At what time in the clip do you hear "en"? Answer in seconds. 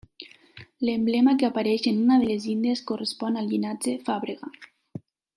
1.91-1.99